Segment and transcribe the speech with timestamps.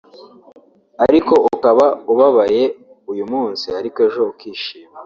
[1.05, 2.63] ariko ukaba ubabaye
[3.11, 4.97] uyu munsi ariko ejo ukishima